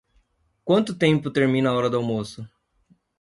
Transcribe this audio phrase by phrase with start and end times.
[0.63, 2.49] Quanto tempo termina a hora do almoço?